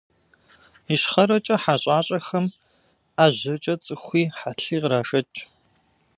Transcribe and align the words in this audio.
Ищхъэрэкӏэ 0.93 1.55
хьэ 1.61 1.75
щӏащӏэхэм 1.81 2.45
ӏэжьэкӏэ 3.15 3.73
цӏыхуи 3.85 4.23
хьэлъи 4.37 4.77
кърашэкӏ. 4.81 5.39